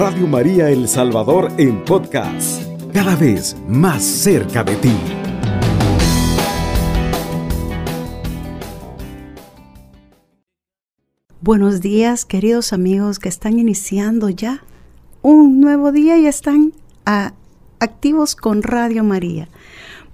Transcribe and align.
Radio 0.00 0.26
María 0.26 0.70
El 0.70 0.88
Salvador 0.88 1.52
en 1.58 1.84
podcast, 1.84 2.62
cada 2.90 3.16
vez 3.16 3.54
más 3.68 4.02
cerca 4.02 4.64
de 4.64 4.74
ti. 4.76 4.94
Buenos 11.42 11.82
días, 11.82 12.24
queridos 12.24 12.72
amigos 12.72 13.18
que 13.18 13.28
están 13.28 13.58
iniciando 13.58 14.30
ya 14.30 14.64
un 15.20 15.60
nuevo 15.60 15.92
día 15.92 16.16
y 16.16 16.24
están 16.24 16.72
ah, 17.04 17.34
activos 17.78 18.36
con 18.36 18.62
Radio 18.62 19.04
María. 19.04 19.50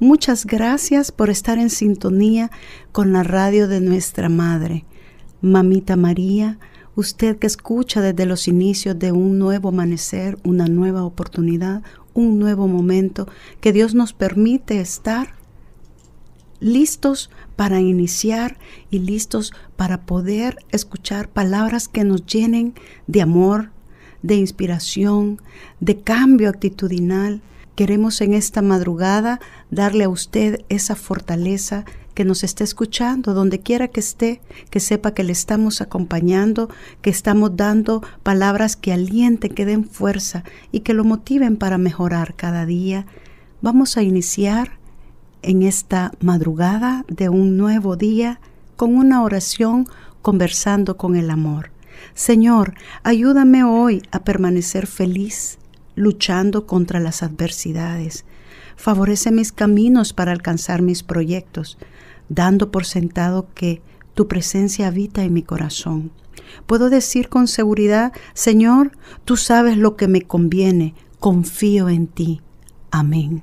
Muchas 0.01 0.47
gracias 0.47 1.13
por 1.13 1.31
estar 1.31 1.59
en 1.59 1.71
sintonía 1.71 2.51
con 2.91 3.13
la 3.13 3.23
radio 3.23 3.69
de 3.69 3.81
nuestra 3.81 4.29
Madre. 4.29 4.85
Mamita 5.43 5.95
María, 5.95 6.59
usted 6.97 7.39
que 7.39 7.47
escucha 7.47 8.01
desde 8.01 8.27
los 8.27 8.49
inicios 8.49 8.99
de 8.99 9.13
un 9.13 9.39
nuevo 9.39 9.69
amanecer, 9.69 10.39
una 10.43 10.67
nueva 10.67 11.05
oportunidad, 11.05 11.83
un 12.15 12.39
nuevo 12.39 12.67
momento, 12.67 13.29
que 13.61 13.73
Dios 13.73 13.95
nos 13.95 14.13
permite 14.13 14.81
estar 14.81 15.35
listos 16.59 17.31
para 17.55 17.81
iniciar 17.81 18.59
y 18.91 19.01
listos 19.01 19.53
para 19.77 20.07
poder 20.07 20.57
escuchar 20.71 21.29
palabras 21.29 21.87
que 21.87 22.03
nos 22.03 22.25
llenen 22.25 22.75
de 23.07 23.21
amor, 23.21 23.71
de 24.23 24.37
inspiración, 24.37 25.41
de 25.81 26.01
cambio 26.01 26.49
actitudinal. 26.49 27.43
Queremos 27.75 28.23
en 28.23 28.33
esta 28.33 28.63
madrugada 28.63 29.39
darle 29.71 30.05
a 30.05 30.09
usted 30.09 30.65
esa 30.71 30.97
fortaleza 30.97 31.85
que 32.17 32.25
nos 32.25 32.45
esté 32.45 32.65
escuchando, 32.65 33.35
donde 33.35 33.61
quiera 33.61 33.89
que 33.89 34.01
esté, 34.01 34.41
que 34.71 34.81
sepa 34.81 35.13
que 35.13 35.23
le 35.23 35.33
estamos 35.33 35.83
acompañando, 35.83 36.71
que 37.03 37.11
estamos 37.11 37.57
dando 37.57 38.03
palabras 38.23 38.75
que 38.75 38.95
alienten, 38.95 39.55
que 39.55 39.67
den 39.67 39.85
fuerza 39.85 40.43
y 40.73 40.81
que 40.81 40.95
lo 40.95 41.05
motiven 41.05 41.59
para 41.59 41.77
mejorar 41.77 42.35
cada 42.35 42.65
día. 42.65 43.05
Vamos 43.61 43.99
a 43.99 44.03
iniciar 44.03 44.79
en 45.43 45.63
esta 45.63 46.11
madrugada 46.21 47.05
de 47.07 47.29
un 47.29 47.59
nuevo 47.59 47.97
día 47.97 48.41
con 48.77 48.97
una 48.97 49.23
oración 49.23 49.87
conversando 50.23 50.97
con 50.97 51.17
el 51.17 51.29
amor. 51.29 51.71
Señor, 52.15 52.77
ayúdame 53.03 53.63
hoy 53.63 54.03
a 54.11 54.21
permanecer 54.21 54.87
feliz, 54.87 55.59
luchando 55.97 56.67
contra 56.67 56.99
las 56.99 57.23
adversidades. 57.23 58.25
Favorece 58.75 59.33
mis 59.33 59.53
caminos 59.53 60.15
para 60.15 60.33
alcanzar 60.33 60.81
mis 60.81 61.03
proyectos 61.03 61.77
dando 62.29 62.71
por 62.71 62.85
sentado 62.85 63.49
que 63.55 63.83
tu 64.15 64.29
presencia 64.29 64.89
habita 64.89 65.25
en 65.25 65.33
mi 65.33 65.43
corazón. 65.43 66.11
Puedo 66.67 66.91
decir 66.91 67.29
con 67.29 67.49
seguridad, 67.49 68.13
Señor, 68.35 68.93
tú 69.25 69.37
sabes 69.37 69.77
lo 69.77 69.97
que 69.97 70.09
me 70.09 70.23
conviene, 70.23 70.95
confío 71.19 71.89
en 71.89 72.07
ti. 72.07 72.41
Amén. 72.91 73.43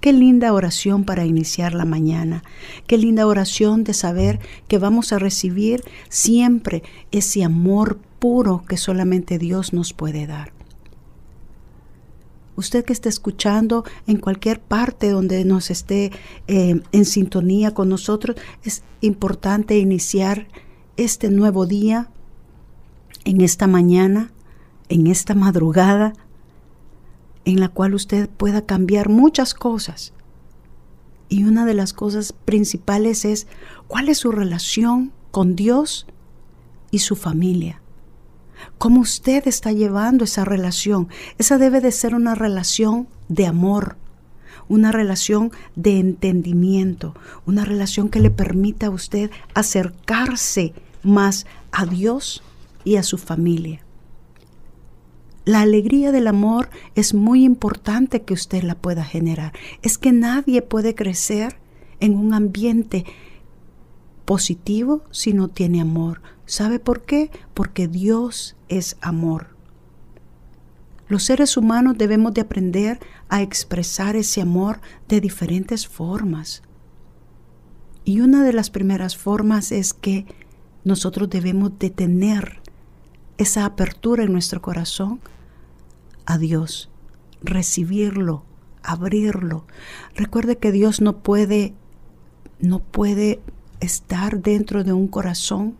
Qué 0.00 0.12
linda 0.12 0.52
oración 0.52 1.04
para 1.04 1.24
iniciar 1.24 1.74
la 1.74 1.84
mañana. 1.84 2.44
Qué 2.86 2.98
linda 2.98 3.26
oración 3.26 3.82
de 3.82 3.94
saber 3.94 4.38
que 4.68 4.78
vamos 4.78 5.12
a 5.12 5.18
recibir 5.18 5.82
siempre 6.08 6.82
ese 7.10 7.42
amor 7.42 7.98
puro 8.18 8.64
que 8.68 8.76
solamente 8.76 9.38
Dios 9.38 9.72
nos 9.72 9.92
puede 9.92 10.26
dar 10.26 10.57
usted 12.58 12.84
que 12.84 12.92
esté 12.92 13.08
escuchando 13.08 13.84
en 14.08 14.18
cualquier 14.18 14.60
parte 14.60 15.10
donde 15.10 15.44
nos 15.44 15.70
esté 15.70 16.10
eh, 16.48 16.80
en 16.90 17.04
sintonía 17.04 17.72
con 17.72 17.88
nosotros, 17.88 18.36
es 18.64 18.82
importante 19.00 19.78
iniciar 19.78 20.48
este 20.96 21.30
nuevo 21.30 21.66
día, 21.66 22.10
en 23.24 23.42
esta 23.42 23.66
mañana, 23.66 24.32
en 24.88 25.06
esta 25.06 25.34
madrugada, 25.34 26.14
en 27.44 27.60
la 27.60 27.68
cual 27.68 27.94
usted 27.94 28.28
pueda 28.28 28.66
cambiar 28.66 29.08
muchas 29.08 29.54
cosas. 29.54 30.12
Y 31.28 31.44
una 31.44 31.64
de 31.64 31.74
las 31.74 31.92
cosas 31.92 32.32
principales 32.32 33.24
es 33.24 33.46
cuál 33.86 34.08
es 34.08 34.18
su 34.18 34.32
relación 34.32 35.12
con 35.30 35.54
Dios 35.54 36.06
y 36.90 37.00
su 37.00 37.14
familia 37.14 37.82
cómo 38.78 39.00
usted 39.00 39.46
está 39.46 39.72
llevando 39.72 40.24
esa 40.24 40.44
relación. 40.44 41.08
Esa 41.38 41.58
debe 41.58 41.80
de 41.80 41.92
ser 41.92 42.14
una 42.14 42.34
relación 42.34 43.08
de 43.28 43.46
amor, 43.46 43.96
una 44.68 44.92
relación 44.92 45.52
de 45.76 45.98
entendimiento, 45.98 47.14
una 47.46 47.64
relación 47.64 48.08
que 48.08 48.20
le 48.20 48.30
permita 48.30 48.86
a 48.86 48.90
usted 48.90 49.30
acercarse 49.54 50.74
más 51.02 51.46
a 51.72 51.86
Dios 51.86 52.42
y 52.84 52.96
a 52.96 53.02
su 53.02 53.18
familia. 53.18 53.80
La 55.44 55.62
alegría 55.62 56.12
del 56.12 56.26
amor 56.26 56.68
es 56.94 57.14
muy 57.14 57.42
importante 57.42 58.20
que 58.20 58.34
usted 58.34 58.62
la 58.64 58.74
pueda 58.74 59.02
generar. 59.02 59.54
Es 59.80 59.96
que 59.96 60.12
nadie 60.12 60.60
puede 60.60 60.94
crecer 60.94 61.56
en 62.00 62.16
un 62.16 62.34
ambiente 62.34 63.06
positivo 64.26 65.04
si 65.10 65.32
no 65.32 65.48
tiene 65.48 65.80
amor. 65.80 66.20
¿Sabe 66.48 66.78
por 66.78 67.02
qué? 67.02 67.30
Porque 67.52 67.88
Dios 67.88 68.56
es 68.70 68.96
amor. 69.02 69.48
Los 71.06 71.24
seres 71.24 71.58
humanos 71.58 71.98
debemos 71.98 72.32
de 72.32 72.40
aprender 72.40 73.00
a 73.28 73.42
expresar 73.42 74.16
ese 74.16 74.40
amor 74.40 74.80
de 75.08 75.20
diferentes 75.20 75.86
formas. 75.86 76.62
Y 78.06 78.22
una 78.22 78.42
de 78.44 78.54
las 78.54 78.70
primeras 78.70 79.14
formas 79.14 79.72
es 79.72 79.92
que 79.92 80.24
nosotros 80.84 81.28
debemos 81.28 81.78
de 81.78 81.90
tener 81.90 82.62
esa 83.36 83.66
apertura 83.66 84.24
en 84.24 84.32
nuestro 84.32 84.62
corazón 84.62 85.20
a 86.24 86.38
Dios, 86.38 86.88
recibirlo, 87.42 88.42
abrirlo. 88.82 89.66
Recuerde 90.14 90.56
que 90.56 90.72
Dios 90.72 91.02
no 91.02 91.18
puede 91.18 91.74
no 92.58 92.78
puede 92.78 93.42
estar 93.80 94.40
dentro 94.40 94.82
de 94.82 94.94
un 94.94 95.08
corazón 95.08 95.76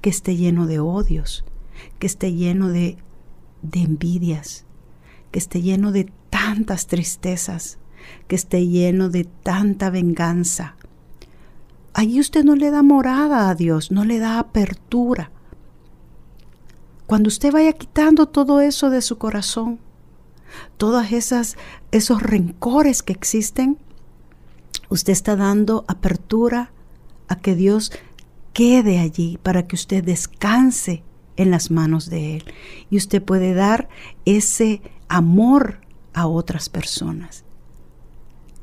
que 0.00 0.10
esté 0.10 0.36
lleno 0.36 0.66
de 0.66 0.80
odios, 0.80 1.44
que 1.98 2.06
esté 2.06 2.32
lleno 2.32 2.68
de, 2.68 2.98
de 3.62 3.80
envidias, 3.80 4.64
que 5.30 5.38
esté 5.38 5.62
lleno 5.62 5.92
de 5.92 6.10
tantas 6.30 6.86
tristezas, 6.86 7.78
que 8.28 8.36
esté 8.36 8.66
lleno 8.66 9.08
de 9.08 9.24
tanta 9.24 9.90
venganza. 9.90 10.76
Allí 11.92 12.20
usted 12.20 12.44
no 12.44 12.56
le 12.56 12.70
da 12.70 12.82
morada 12.82 13.48
a 13.48 13.54
Dios, 13.54 13.90
no 13.90 14.04
le 14.04 14.18
da 14.18 14.38
apertura. 14.38 15.30
Cuando 17.06 17.28
usted 17.28 17.52
vaya 17.52 17.72
quitando 17.72 18.26
todo 18.26 18.60
eso 18.60 18.88
de 18.88 19.02
su 19.02 19.18
corazón, 19.18 19.80
todas 20.76 21.12
esas 21.12 21.56
esos 21.90 22.22
rencores 22.22 23.02
que 23.02 23.12
existen, 23.12 23.78
usted 24.88 25.12
está 25.12 25.36
dando 25.36 25.84
apertura 25.88 26.72
a 27.28 27.36
que 27.36 27.54
Dios 27.54 27.92
quede 28.52 28.98
allí 28.98 29.38
para 29.42 29.66
que 29.66 29.76
usted 29.76 30.04
descanse 30.04 31.02
en 31.36 31.50
las 31.50 31.70
manos 31.70 32.10
de 32.10 32.36
Él 32.36 32.44
y 32.90 32.96
usted 32.96 33.22
puede 33.22 33.54
dar 33.54 33.88
ese 34.24 34.82
amor 35.08 35.80
a 36.12 36.26
otras 36.26 36.68
personas. 36.68 37.44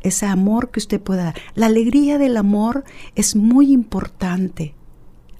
Ese 0.01 0.25
amor 0.25 0.69
que 0.69 0.79
usted 0.79 1.01
pueda 1.01 1.25
dar. 1.25 1.35
La 1.55 1.65
alegría 1.65 2.17
del 2.17 2.37
amor 2.37 2.83
es 3.15 3.35
muy 3.35 3.71
importante. 3.71 4.75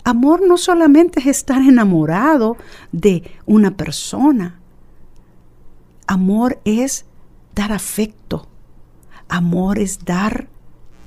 Amor 0.03 0.41
no 0.47 0.57
solamente 0.57 1.19
es 1.19 1.27
estar 1.27 1.61
enamorado 1.61 2.57
de 2.91 3.23
una 3.45 3.77
persona. 3.77 4.59
Amor 6.07 6.59
es 6.65 7.05
dar 7.53 7.71
afecto. 7.71 8.47
Amor 9.29 9.79
es 9.79 10.05
dar 10.05 10.47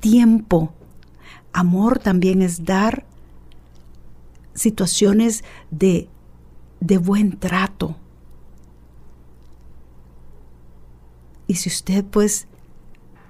tiempo. 0.00 0.72
Amor 1.52 1.98
también 1.98 2.42
es 2.42 2.64
dar 2.64 3.04
situaciones 4.55 5.44
de, 5.70 6.08
de 6.81 6.99
buen 6.99 7.38
trato. 7.38 7.97
Y 11.47 11.56
si 11.56 11.69
usted 11.69 12.05
pues 12.05 12.47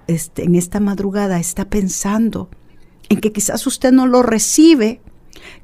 este, 0.06 0.44
en 0.44 0.56
esta 0.56 0.80
madrugada 0.80 1.38
está 1.38 1.70
pensando 1.70 2.48
en 3.08 3.20
que 3.20 3.32
quizás 3.32 3.66
usted 3.66 3.92
no 3.92 4.06
lo 4.06 4.22
recibe, 4.22 5.00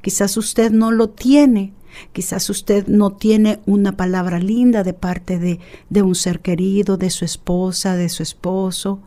quizás 0.01 0.37
usted 0.37 0.71
no 0.71 0.91
lo 0.91 1.09
tiene, 1.09 1.73
quizás 2.13 2.49
usted 2.49 2.87
no 2.87 3.11
tiene 3.11 3.59
una 3.65 3.97
palabra 3.97 4.39
linda 4.39 4.83
de 4.83 4.93
parte 4.93 5.37
de, 5.37 5.59
de 5.89 6.01
un 6.01 6.15
ser 6.15 6.41
querido, 6.41 6.97
de 6.97 7.09
su 7.09 7.25
esposa, 7.25 7.95
de 7.95 8.09
su 8.09 8.23
esposo, 8.23 9.01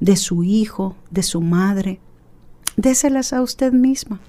de 0.00 0.16
su 0.16 0.44
hijo, 0.44 0.96
de 1.10 1.22
su 1.22 1.40
madre, 1.40 2.00
déselas 2.76 3.32
a 3.32 3.42
usted 3.42 3.72
misma. 3.72 4.20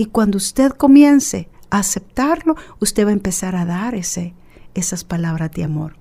Y 0.00 0.06
cuando 0.06 0.38
usted 0.38 0.70
comience 0.70 1.50
a 1.68 1.80
aceptarlo, 1.80 2.56
usted 2.78 3.04
va 3.04 3.10
a 3.10 3.12
empezar 3.12 3.54
a 3.54 3.66
dar 3.66 3.94
ese, 3.94 4.32
esas 4.72 5.04
palabras 5.04 5.52
de 5.52 5.62
amor. 5.62 5.94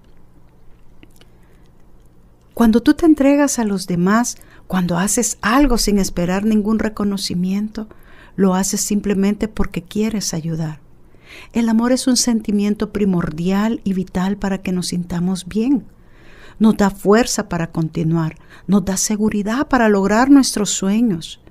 Cuando 2.54 2.82
tú 2.82 2.94
te 2.94 3.06
entregas 3.06 3.60
a 3.60 3.66
los 3.66 3.88
demás, 3.88 4.38
cuando 4.68 4.98
haces 4.98 5.38
algo 5.42 5.78
sin 5.78 5.98
esperar 5.98 6.46
ningún 6.46 6.80
reconocimiento, 6.80 7.90
lo 8.38 8.56
haces 8.56 8.80
simplemente 8.80 9.50
porque 9.50 9.84
quieres 9.84 10.34
ayudar. 10.34 10.80
El 11.52 11.68
amor 11.68 11.92
es 11.92 12.08
un 12.08 12.16
sentimiento 12.16 12.94
primordial 12.94 13.82
y 13.84 13.92
vital 13.92 14.38
para 14.38 14.60
que 14.60 14.72
nos 14.72 14.88
sintamos 14.88 15.46
bien. 15.46 15.84
Nos 16.58 16.78
da 16.78 16.90
fuerza 16.90 17.50
para 17.50 17.70
continuar, 17.70 18.38
nos 18.66 18.86
da 18.86 18.96
seguridad 18.96 19.68
para 19.68 19.90
lograr 19.90 20.30
nuestros 20.30 20.70
sueños. 20.70 21.42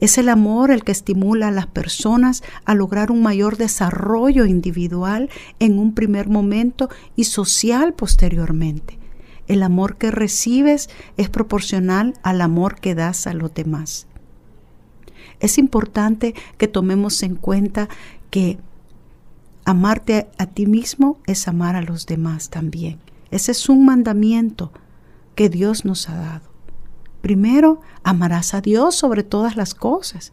Es 0.00 0.16
el 0.16 0.30
amor 0.30 0.70
el 0.70 0.82
que 0.82 0.92
estimula 0.92 1.48
a 1.48 1.52
las 1.52 1.66
personas 1.66 2.42
a 2.64 2.74
lograr 2.74 3.10
un 3.10 3.22
mayor 3.22 3.58
desarrollo 3.58 4.46
individual 4.46 5.28
en 5.58 5.78
un 5.78 5.94
primer 5.94 6.28
momento 6.28 6.88
y 7.16 7.24
social 7.24 7.92
posteriormente. 7.92 8.98
El 9.46 9.62
amor 9.62 9.96
que 9.96 10.10
recibes 10.10 10.88
es 11.16 11.28
proporcional 11.28 12.14
al 12.22 12.40
amor 12.40 12.80
que 12.80 12.94
das 12.94 13.26
a 13.26 13.34
los 13.34 13.52
demás. 13.52 14.06
Es 15.40 15.58
importante 15.58 16.34
que 16.56 16.68
tomemos 16.68 17.22
en 17.22 17.34
cuenta 17.34 17.88
que 18.30 18.58
amarte 19.64 20.28
a, 20.38 20.46
ti 20.46 20.66
mismo 20.66 21.18
es 21.26 21.48
amar 21.48 21.76
a 21.76 21.82
los 21.82 22.06
demás 22.06 22.50
también. 22.50 23.00
Ese 23.30 23.52
es 23.52 23.68
un 23.68 23.84
mandamiento 23.84 24.72
que 25.34 25.48
Dios 25.48 25.84
nos 25.84 26.08
ha 26.08 26.16
dado. 26.16 26.49
Primero, 27.20 27.80
amarás 28.02 28.54
a 28.54 28.60
Dios 28.60 28.94
sobre 28.94 29.22
todas 29.22 29.56
las 29.56 29.74
cosas. 29.74 30.32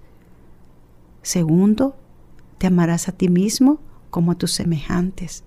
Segundo, 1.21 1.95
te 2.57 2.67
amarás 2.67 3.07
a 3.07 3.11
ti 3.11 3.29
mismo 3.29 3.79
como 4.09 4.31
a 4.31 4.35
tus 4.35 4.51
semejantes. 4.51 5.43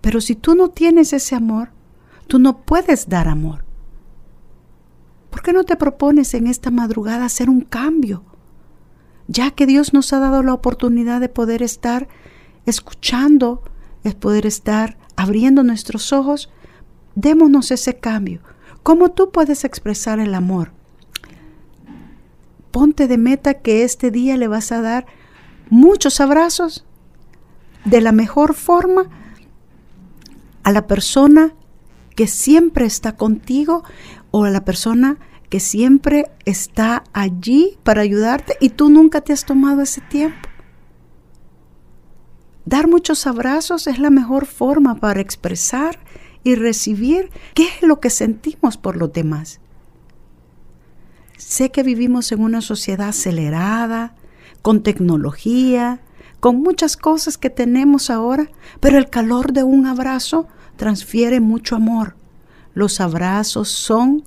Pero 0.00 0.20
si 0.20 0.34
tú 0.34 0.54
no 0.54 0.68
tienes 0.68 1.12
ese 1.12 1.34
amor, 1.34 1.70
tú 2.26 2.38
no 2.38 2.58
puedes 2.58 3.08
dar 3.08 3.28
amor. 3.28 3.64
¿Por 5.30 5.42
qué 5.42 5.52
no 5.52 5.64
te 5.64 5.76
propones 5.76 6.34
en 6.34 6.46
esta 6.46 6.70
madrugada 6.70 7.24
hacer 7.24 7.48
un 7.48 7.62
cambio? 7.62 8.22
Ya 9.28 9.50
que 9.50 9.66
Dios 9.66 9.92
nos 9.92 10.12
ha 10.12 10.18
dado 10.18 10.42
la 10.42 10.54
oportunidad 10.54 11.20
de 11.20 11.28
poder 11.28 11.62
estar 11.62 12.08
escuchando, 12.66 13.62
es 14.04 14.14
poder 14.14 14.46
estar 14.46 14.98
abriendo 15.16 15.62
nuestros 15.62 16.12
ojos, 16.12 16.50
démonos 17.14 17.70
ese 17.70 17.98
cambio. 17.98 18.40
¿Cómo 18.82 19.10
tú 19.10 19.30
puedes 19.30 19.64
expresar 19.64 20.18
el 20.18 20.34
amor? 20.34 20.72
Ponte 22.70 23.06
de 23.06 23.18
meta 23.18 23.54
que 23.54 23.84
este 23.84 24.10
día 24.10 24.36
le 24.36 24.48
vas 24.48 24.72
a 24.72 24.80
dar 24.80 25.06
muchos 25.70 26.20
abrazos 26.20 26.84
de 27.84 28.00
la 28.00 28.12
mejor 28.12 28.54
forma 28.54 29.08
a 30.64 30.72
la 30.72 30.86
persona 30.86 31.54
que 32.16 32.26
siempre 32.26 32.84
está 32.84 33.16
contigo 33.16 33.84
o 34.30 34.44
a 34.44 34.50
la 34.50 34.64
persona 34.64 35.18
que 35.48 35.60
siempre 35.60 36.30
está 36.44 37.04
allí 37.12 37.78
para 37.82 38.00
ayudarte 38.00 38.56
y 38.60 38.70
tú 38.70 38.88
nunca 38.88 39.20
te 39.20 39.32
has 39.32 39.44
tomado 39.44 39.82
ese 39.82 40.00
tiempo. 40.00 40.48
Dar 42.64 42.88
muchos 42.88 43.26
abrazos 43.26 43.86
es 43.86 43.98
la 43.98 44.10
mejor 44.10 44.46
forma 44.46 44.94
para 44.94 45.20
expresar 45.20 45.98
y 46.44 46.54
recibir 46.54 47.30
qué 47.54 47.64
es 47.64 47.82
lo 47.82 48.00
que 48.00 48.10
sentimos 48.10 48.76
por 48.76 48.96
los 48.96 49.12
demás. 49.12 49.60
Sé 51.36 51.70
que 51.70 51.82
vivimos 51.82 52.32
en 52.32 52.40
una 52.40 52.60
sociedad 52.60 53.08
acelerada, 53.08 54.14
con 54.62 54.82
tecnología, 54.82 56.00
con 56.40 56.62
muchas 56.62 56.96
cosas 56.96 57.36
que 57.38 57.50
tenemos 57.50 58.10
ahora, 58.10 58.50
pero 58.80 58.98
el 58.98 59.10
calor 59.10 59.52
de 59.52 59.62
un 59.62 59.86
abrazo 59.86 60.46
transfiere 60.76 61.40
mucho 61.40 61.76
amor. 61.76 62.16
Los 62.74 63.00
abrazos 63.00 63.68
son, 63.68 64.24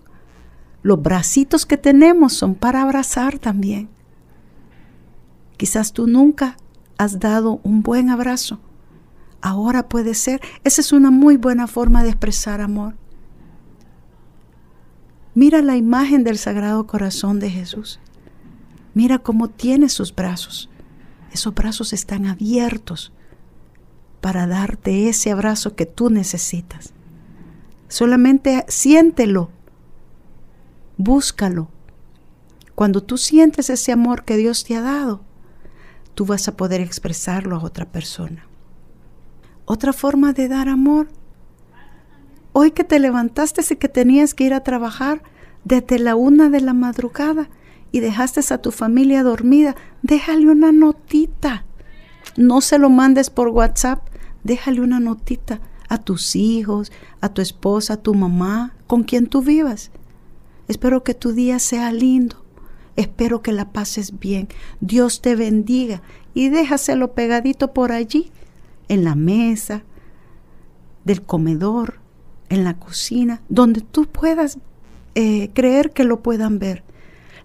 los 0.83 1.01
bracitos 1.01 1.65
que 1.65 1.77
tenemos 1.77 2.33
son 2.33 2.56
para 2.56 2.81
abrazar 2.81 3.39
también. 3.39 3.89
Quizás 5.57 5.94
tú 5.94 6.06
nunca 6.06 6.57
has 6.97 7.19
dado 7.19 7.59
un 7.63 7.81
buen 7.81 8.09
abrazo. 8.09 8.59
Ahora 9.45 9.88
puede 9.88 10.15
ser. 10.15 10.42
Esa 10.63 10.81
es 10.81 10.92
una 10.92 11.12
muy 11.12 11.38
buena 11.38 11.68
forma 11.68 12.01
de 12.01 12.09
expresar 12.09 12.62
amor. 12.62 12.95
Mira 15.36 15.62
la 15.62 15.77
imagen 15.77 16.24
del 16.24 16.39
Sagrado 16.39 16.88
Corazón 16.88 17.39
de 17.39 17.51
Jesús. 17.51 18.00
Mira 18.95 19.19
cómo 19.19 19.51
tiene 19.51 19.89
sus 19.89 20.15
brazos. 20.15 20.71
Esos 21.31 21.53
brazos 21.53 21.94
están 21.94 22.25
abiertos 22.25 23.13
para 24.19 24.47
darte 24.47 25.09
ese 25.09 25.30
abrazo 25.30 25.75
que 25.75 25.86
tú 25.86 26.09
necesitas. 26.09 26.95
Solamente 27.88 28.65
siéntelo, 28.68 29.51
búscalo. 30.97 31.69
Cuando 32.74 33.03
tú 33.03 33.19
sientes 33.19 33.69
ese 33.69 33.92
amor 33.92 34.25
que 34.25 34.38
Dios 34.38 34.63
te 34.63 34.75
ha 34.75 34.81
dado, 34.81 35.21
tú 36.15 36.25
vas 36.25 36.47
a 36.47 36.57
poder 36.57 36.81
expresarlo 36.81 37.57
a 37.57 37.63
otra 37.63 37.86
persona. 37.86 38.47
Otra 39.65 39.94
forma 39.94 40.31
de 40.31 40.47
dar 40.47 40.69
amor. 40.69 41.07
Hoy 42.53 42.71
que 42.71 42.83
te 42.83 43.00
levantaste 43.00 43.62
y 43.73 43.75
que 43.77 43.89
tenías 43.89 44.33
que 44.33 44.44
ir 44.44 44.53
a 44.53 44.63
trabajar 44.63 45.23
desde 45.63 45.97
la 46.00 46.15
una 46.15 46.50
de 46.50 46.62
la 46.62 46.73
madrugada 46.73 47.50
y 47.91 48.00
dejaste 48.00 48.41
a 48.53 48.62
tu 48.62 48.71
familia 48.71 49.23
dormida, 49.23 49.75
déjale 50.03 50.51
una 50.51 50.71
notita. 50.71 51.65
No 52.38 52.62
se 52.62 52.77
lo 52.77 52.89
mandes 52.89 53.29
por 53.29 53.47
WhatsApp, 53.50 54.07
déjale 54.44 54.81
una 54.81 55.00
notita 55.00 55.59
a 55.89 55.97
tus 55.97 56.35
hijos, 56.35 56.91
a 57.21 57.29
tu 57.29 57.41
esposa, 57.41 57.94
a 57.94 58.01
tu 58.01 58.13
mamá, 58.13 58.73
con 58.85 59.03
quien 59.03 59.27
tú 59.27 59.41
vivas. 59.41 59.91
Espero 60.68 61.03
que 61.03 61.13
tu 61.13 61.31
día 61.31 61.59
sea 61.59 61.91
lindo. 61.91 62.44
Espero 62.95 63.41
que 63.41 63.51
la 63.51 63.71
pases 63.71 64.19
bien. 64.19 64.47
Dios 64.79 65.21
te 65.21 65.35
bendiga 65.35 66.01
y 66.33 66.50
déjaselo 66.50 67.13
pegadito 67.13 67.73
por 67.73 67.91
allí, 67.91 68.31
en 68.87 69.03
la 69.03 69.15
mesa, 69.15 69.83
del 71.03 71.21
comedor, 71.21 71.99
en 72.49 72.63
la 72.63 72.77
cocina, 72.77 73.41
donde 73.49 73.81
tú 73.81 74.05
puedas 74.05 74.57
eh, 75.15 75.49
creer 75.53 75.91
que 75.91 76.03
lo 76.03 76.21
puedan 76.21 76.59
ver. 76.59 76.83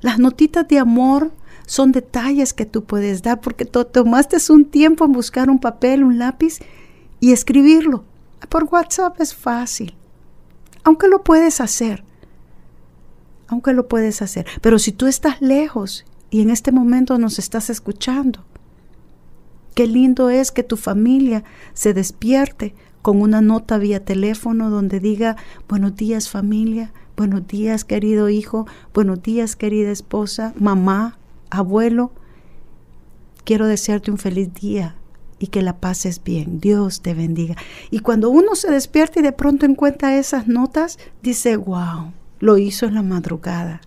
Las 0.01 0.19
notitas 0.19 0.67
de 0.69 0.79
amor 0.79 1.33
son 1.67 1.93
detalles 1.93 2.53
que 2.53 2.67
tú 2.67 2.85
puedes 2.85 3.23
dar 3.23 3.41
porque 3.41 3.65
tomaste 3.65 4.39
un 4.51 4.65
tiempo 4.65 5.05
en 5.05 5.13
buscar 5.13 5.51
un 5.51 5.59
papel, 5.59 6.05
un 6.05 6.19
lápiz 6.19 6.59
y 7.21 7.33
escribirlo. 7.33 8.05
Por 8.49 8.65
WhatsApp 8.65 9.21
es 9.21 9.35
fácil, 9.35 9.95
aunque 10.83 11.09
lo 11.09 11.23
puedes 11.23 11.61
hacer 11.61 12.05
aunque 13.51 13.73
lo 13.73 13.89
puedes 13.89 14.23
hacer. 14.23 14.47
Pero 14.63 14.79
si 14.79 14.93
tú 14.93 15.07
estás 15.07 15.43
lejos 15.43 16.07
y 16.31 16.41
en 16.41 16.51
este 16.51 16.73
momento 16.73 17.19
nos 17.19 17.39
estás 17.39 17.69
escuchando, 17.69 18.45
qué 19.75 19.87
lindo 19.87 20.31
es 20.31 20.51
que 20.51 20.63
tu 20.63 20.77
familia 20.77 21.45
se 21.75 21.95
despierte 21.95 22.75
con 23.03 23.23
una 23.23 23.41
nota 23.41 23.79
vía 23.79 24.05
teléfono 24.05 24.71
donde 24.71 25.01
diga, 25.01 25.37
buenos 25.69 25.97
días 25.97 26.29
familia, 26.29 26.93
buenos 27.17 27.47
días 27.47 27.85
querido 27.85 28.29
hijo, 28.29 28.67
buenos 28.93 29.23
días 29.23 29.57
querida 29.57 29.91
esposa, 29.91 30.53
mamá, 30.57 31.19
abuelo, 31.51 32.13
quiero 33.45 33.67
desearte 33.67 34.11
un 34.11 34.19
feliz 34.19 34.53
día 34.55 34.97
y 35.39 35.49
que 35.49 35.63
la 35.63 35.79
pases 35.79 36.23
bien. 36.23 36.61
Dios 36.61 37.01
te 37.01 37.15
bendiga. 37.15 37.57
Y 37.91 38.01
cuando 38.01 38.31
uno 38.31 38.55
se 38.55 38.71
despierta 38.71 39.21
y 39.21 39.23
de 39.23 39.33
pronto 39.33 39.67
encuentra 39.67 40.17
esas 40.17 40.47
notas, 40.47 40.99
dice, 41.23 41.57
wow, 41.57 42.13
lo 42.39 42.59
hizo 42.59 42.87
en 42.87 42.95
la 42.95 43.03
madrugada. 43.03 43.81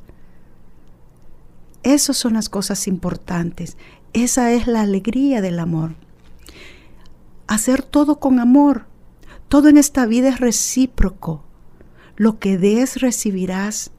Esas 1.83 2.17
son 2.17 2.33
las 2.33 2.49
cosas 2.49 2.87
importantes. 2.87 3.77
Esa 4.13 4.51
es 4.51 4.67
la 4.67 4.81
alegría 4.81 5.41
del 5.41 5.57
amor. 5.57 5.95
Hacer 7.47 7.81
todo 7.81 8.19
con 8.19 8.39
amor. 8.39 8.85
Todo 9.47 9.69
en 9.69 9.77
esta 9.77 10.05
vida 10.05 10.29
es 10.29 10.39
recíproco. 10.39 11.43
Lo 12.15 12.37
que 12.37 12.59
des 12.59 13.01
recibirás. 13.01 13.89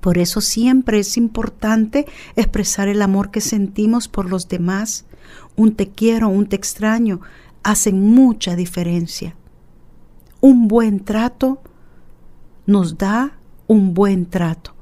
Por 0.00 0.16
eso 0.16 0.40
siempre 0.40 1.00
es 1.00 1.18
importante 1.18 2.06
expresar 2.34 2.88
el 2.88 3.02
amor 3.02 3.30
que 3.30 3.42
sentimos 3.42 4.08
por 4.08 4.30
los 4.30 4.48
demás. 4.48 5.04
Un 5.54 5.74
te 5.74 5.90
quiero, 5.90 6.28
un 6.28 6.46
te 6.46 6.56
extraño, 6.56 7.20
hacen 7.62 8.00
mucha 8.00 8.56
diferencia. 8.56 9.36
Un 10.40 10.66
buen 10.66 11.04
trato 11.04 11.60
nos 12.64 12.96
da 12.96 13.36
un 13.66 13.92
buen 13.92 14.26
trato. 14.26 14.74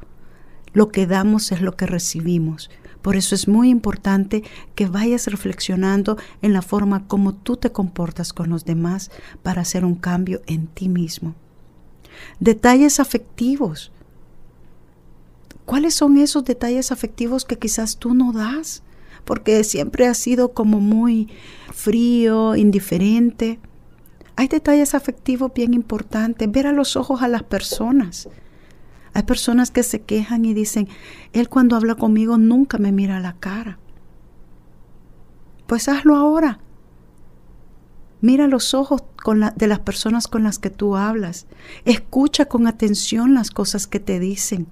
Lo 0.73 0.91
que 0.91 1.07
damos 1.09 1.51
es 1.51 1.61
lo 1.61 1.77
que 1.77 1.87
recibimos. 1.87 2.71
Por 3.03 3.17
eso 3.17 3.35
es 3.35 3.49
muy 3.49 3.69
importante 3.69 4.43
que 4.75 4.87
vayas 4.87 5.27
reflexionando 5.27 6.17
en 6.43 6.53
la 6.53 6.63
forma 6.63 7.07
como 7.07 7.35
tú 7.35 7.57
te 7.57 7.71
comportas 7.71 8.33
con 8.33 8.51
los 8.51 8.65
demás 8.65 9.11
para 9.43 9.63
hacer 9.63 9.85
un 9.85 9.95
cambio 9.95 10.43
en 10.47 10.67
ti 10.67 10.89
mismo. 10.89 11.35
Detalles 12.41 13.01
afectivos. 13.01 13.93
¿Cuáles 15.65 15.95
son 15.95 16.17
esos 16.19 16.45
detalles 16.45 16.91
afectivos 16.91 17.45
que 17.45 17.59
quizás 17.59 17.99
tú 17.99 18.15
no 18.15 18.33
das? 18.33 18.83
Porque 19.25 19.63
siempre 19.65 20.07
has 20.07 20.19
sido 20.19 20.53
como 20.53 20.81
muy 20.81 21.29
frío, 21.73 22.57
indiferente. 22.57 23.61
Hay 24.35 24.49
detalles 24.49 24.95
afectivos 24.95 25.53
bien 25.55 25.75
importantes. 25.75 26.51
Ver 26.51 26.67
a 26.67 26.73
los 26.73 26.97
ojos 26.97 27.23
a 27.23 27.29
las 27.29 27.43
personas 27.43 28.29
hay 29.13 29.23
personas 29.23 29.71
que 29.71 29.83
se 29.83 30.01
quejan 30.03 30.45
y 30.45 30.55
dicen, 30.55 30.89
Él 31.33 31.49
cuando 31.49 31.77
habla 31.77 31.95
conmigo 31.95 32.39
nunca 32.39 32.79
me 32.79 32.93
mira 32.93 33.21
la 33.21 33.35
cara. 33.35 33.79
Pues 35.67 35.89
hazlo 35.89 36.17
ahora. 36.17 36.61
Mira 38.21 38.49
los 38.49 38.75
ojos 38.75 39.05
de 39.55 39.67
las 39.67 39.79
personas 39.81 40.27
con 40.27 40.43
las 40.43 40.59
que 40.59 40.71
tú 40.71 40.97
hablas. 40.97 41.47
Escucha 41.85 42.47
con 42.47 42.67
atención 42.67 43.35
las 43.35 43.51
cosas 43.51 43.87
que 43.87 44.01
te 44.01 44.19
dicen. 44.19 44.67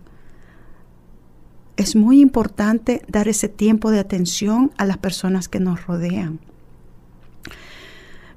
Es 1.76 1.94
muy 1.94 2.20
importante 2.20 3.02
dar 3.06 3.28
ese 3.28 3.48
tiempo 3.48 3.90
de 3.90 3.98
atención 3.98 4.72
a 4.78 4.84
las 4.84 4.98
personas 4.98 5.48
que 5.48 5.60
nos 5.60 5.86
rodean. 5.86 6.40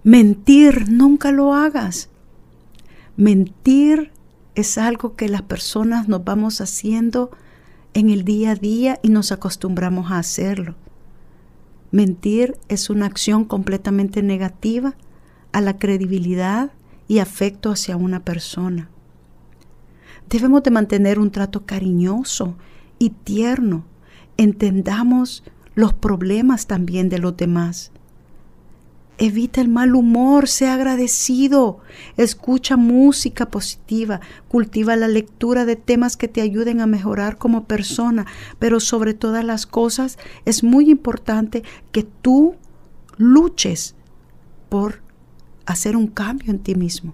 Mentir, 0.04 0.90
nunca 0.90 1.32
lo 1.32 1.54
hagas. 1.54 2.10
Mentir 3.16 4.12
es 4.60 4.78
algo 4.78 5.16
que 5.16 5.30
las 5.30 5.42
personas 5.42 6.08
nos 6.08 6.24
vamos 6.24 6.62
haciendo 6.62 7.32
en 7.94 8.10
el 8.10 8.24
día 8.24 8.52
a 8.52 8.56
día 8.56 9.00
y 9.02 9.10
nos 9.10 9.32
acostumbramos 9.32 10.12
a 10.12 10.20
hacerlo. 10.20 10.76
Mentir 11.92 12.58
es 12.68 12.90
una 12.90 13.06
acción 13.06 13.46
completamente 13.46 14.22
negativa 14.22 14.96
a 15.52 15.62
la 15.62 15.78
credibilidad 15.78 16.72
y 17.08 17.20
afecto 17.20 17.72
hacia 17.72 17.98
una 17.98 18.20
persona. 18.20 18.90
Debemos 20.30 20.62
de 20.62 20.72
mantener 20.72 21.18
un 21.18 21.32
trato 21.32 21.66
cariñoso 21.66 22.56
y 23.00 23.10
tierno. 23.10 23.86
Entendamos 24.38 25.44
los 25.74 25.94
problemas 25.94 26.68
también 26.68 27.10
de 27.10 27.18
los 27.18 27.36
demás. 27.36 27.92
Evita 29.22 29.60
el 29.60 29.68
mal 29.68 29.96
humor, 29.96 30.48
sea 30.48 30.76
agradecido, 30.76 31.80
escucha 32.16 32.78
música 32.78 33.50
positiva, 33.50 34.22
cultiva 34.48 34.96
la 34.96 35.10
lectura 35.10 35.66
de 35.66 35.76
temas 35.76 36.16
que 36.16 36.30
te 36.30 36.40
ayuden 36.40 36.80
a 36.80 36.88
mejorar 36.88 37.38
como 37.38 37.66
persona, 37.66 38.26
pero 38.60 38.80
sobre 38.80 39.14
todas 39.14 39.44
las 39.44 39.66
cosas 39.66 40.18
es 40.46 40.64
muy 40.64 40.90
importante 40.90 41.64
que 41.92 42.04
tú 42.04 42.56
luches 43.18 43.96
por 44.70 45.02
hacer 45.66 45.98
un 45.98 46.08
cambio 46.08 46.52
en 46.52 46.60
ti 46.60 46.76
mismo. 46.76 47.14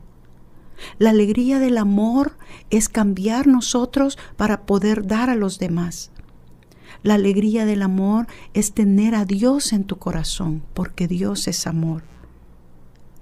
La 0.99 1.09
alegría 1.09 1.57
del 1.57 1.79
amor 1.79 2.37
es 2.69 2.87
cambiar 2.87 3.47
nosotros 3.47 4.19
para 4.37 4.67
poder 4.67 5.07
dar 5.07 5.31
a 5.31 5.35
los 5.35 5.57
demás. 5.57 6.11
La 7.05 7.13
alegría 7.13 7.67
del 7.67 7.83
amor 7.83 8.25
es 8.55 8.71
tener 8.71 9.13
a 9.13 9.25
Dios 9.25 9.73
en 9.73 9.83
tu 9.83 9.97
corazón, 9.97 10.63
porque 10.73 11.07
Dios 11.07 11.47
es 11.47 11.67
amor. 11.67 12.01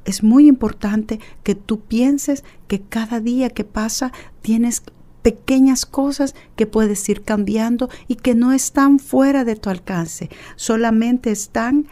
Es 0.05 0.23
muy 0.23 0.47
importante 0.47 1.19
que 1.43 1.53
tú 1.53 1.81
pienses 1.81 2.45
que 2.69 2.79
cada 2.79 3.19
día 3.19 3.49
que 3.49 3.65
pasa 3.65 4.13
tienes 4.41 4.83
pequeñas 5.21 5.85
cosas 5.85 6.33
que 6.55 6.65
puedes 6.65 7.09
ir 7.09 7.23
cambiando 7.23 7.89
y 8.07 8.15
que 8.15 8.35
no 8.35 8.53
están 8.53 8.99
fuera 8.99 9.43
de 9.43 9.57
tu 9.57 9.69
alcance, 9.69 10.29
solamente 10.55 11.31
están 11.31 11.87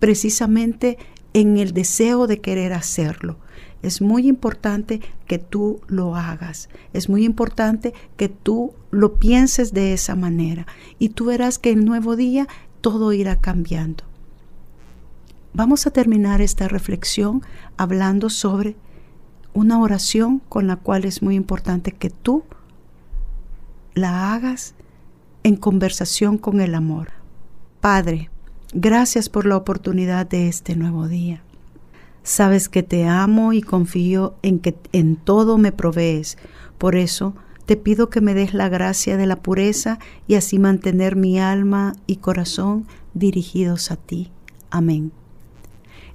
precisamente 0.00 0.98
en 1.32 1.56
el 1.56 1.72
deseo 1.72 2.26
de 2.26 2.42
querer 2.42 2.74
hacerlo. 2.74 3.38
Es 3.84 4.00
muy 4.00 4.26
importante 4.26 5.00
que 5.26 5.38
tú 5.38 5.80
lo 5.86 6.16
hagas. 6.16 6.68
Es 6.92 7.08
muy 7.08 7.24
importante 7.24 7.92
que 8.16 8.28
tú 8.28 8.72
lo 8.90 9.16
pienses 9.16 9.72
de 9.72 9.92
esa 9.92 10.16
manera. 10.16 10.66
Y 10.98 11.10
tú 11.10 11.26
verás 11.26 11.58
que 11.58 11.70
el 11.70 11.84
nuevo 11.84 12.16
día 12.16 12.48
todo 12.80 13.12
irá 13.12 13.36
cambiando. 13.36 14.04
Vamos 15.52 15.86
a 15.86 15.90
terminar 15.90 16.40
esta 16.40 16.66
reflexión 16.66 17.42
hablando 17.76 18.30
sobre 18.30 18.76
una 19.52 19.80
oración 19.80 20.40
con 20.48 20.66
la 20.66 20.76
cual 20.76 21.04
es 21.04 21.22
muy 21.22 21.36
importante 21.36 21.92
que 21.92 22.10
tú 22.10 22.42
la 23.94 24.34
hagas 24.34 24.74
en 25.44 25.56
conversación 25.56 26.38
con 26.38 26.60
el 26.60 26.74
amor. 26.74 27.12
Padre, 27.80 28.30
gracias 28.72 29.28
por 29.28 29.46
la 29.46 29.56
oportunidad 29.56 30.26
de 30.26 30.48
este 30.48 30.74
nuevo 30.74 31.06
día. 31.06 31.44
Sabes 32.24 32.70
que 32.70 32.82
te 32.82 33.06
amo 33.06 33.52
y 33.52 33.60
confío 33.60 34.34
en 34.40 34.58
que 34.58 34.74
en 34.92 35.16
todo 35.16 35.58
me 35.58 35.72
provees. 35.72 36.38
Por 36.78 36.96
eso 36.96 37.34
te 37.66 37.76
pido 37.76 38.08
que 38.08 38.22
me 38.22 38.32
des 38.32 38.54
la 38.54 38.70
gracia 38.70 39.18
de 39.18 39.26
la 39.26 39.36
pureza 39.36 39.98
y 40.26 40.36
así 40.36 40.58
mantener 40.58 41.16
mi 41.16 41.38
alma 41.38 41.92
y 42.06 42.16
corazón 42.16 42.86
dirigidos 43.12 43.90
a 43.90 43.96
ti. 43.96 44.32
Amén. 44.70 45.12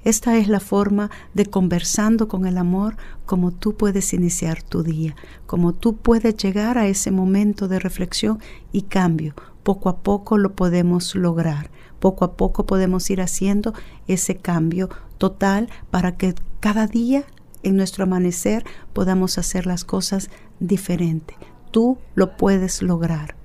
Esta 0.03 0.37
es 0.37 0.47
la 0.47 0.59
forma 0.59 1.11
de 1.35 1.45
conversando 1.45 2.27
con 2.27 2.47
el 2.47 2.57
amor 2.57 2.97
como 3.27 3.51
tú 3.51 3.75
puedes 3.75 4.11
iniciar 4.11 4.63
tu 4.63 4.81
día, 4.81 5.15
como 5.45 5.73
tú 5.73 5.95
puedes 5.95 6.35
llegar 6.37 6.79
a 6.79 6.87
ese 6.87 7.11
momento 7.11 7.67
de 7.67 7.77
reflexión 7.77 8.39
y 8.71 8.83
cambio. 8.83 9.35
Poco 9.61 9.89
a 9.89 9.97
poco 9.97 10.39
lo 10.39 10.53
podemos 10.53 11.13
lograr. 11.13 11.69
Poco 11.99 12.25
a 12.25 12.33
poco 12.33 12.65
podemos 12.65 13.09
ir 13.09 13.21
haciendo 13.21 13.73
ese 14.07 14.35
cambio 14.35 14.89
total 15.17 15.69
para 15.91 16.15
que 16.17 16.33
cada 16.59 16.87
día 16.87 17.25
en 17.63 17.75
nuestro 17.75 18.03
amanecer 18.05 18.65
podamos 18.93 19.37
hacer 19.37 19.65
las 19.65 19.83
cosas 19.83 20.29
diferente. 20.59 21.35
Tú 21.71 21.97
lo 22.15 22.37
puedes 22.37 22.81
lograr. 22.81 23.35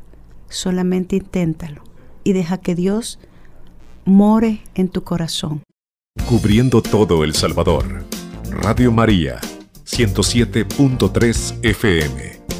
Solamente 0.48 1.16
inténtalo 1.16 1.82
y 2.22 2.32
deja 2.32 2.58
que 2.58 2.74
Dios 2.74 3.18
more 4.04 4.62
en 4.74 4.88
tu 4.88 5.02
corazón. 5.02 5.62
Cubriendo 6.28 6.80
todo 6.82 7.24
El 7.24 7.34
Salvador. 7.34 8.04
Radio 8.50 8.92
María, 8.92 9.40
107.3 9.84 11.58
FM. 11.62 12.53